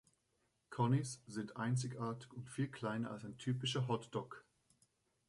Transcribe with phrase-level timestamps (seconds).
[0.71, 4.43] "Coneys" sind einzigartig und viel kleiner als ein typischer Hot Dog.